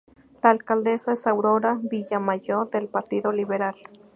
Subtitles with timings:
[0.41, 3.75] La alcaldesa es Aurora Villamayor del Partido Liberal.